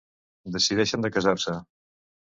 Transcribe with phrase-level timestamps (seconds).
[0.55, 1.57] Decideixen de casar-se.